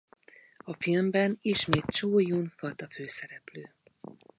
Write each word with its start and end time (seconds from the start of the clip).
A 0.63 0.73
filmben 0.79 1.37
ismét 1.41 1.85
Chow 1.85 2.17
Yun-fat 2.19 2.81
a 2.81 2.87
főszereplő. 2.89 3.69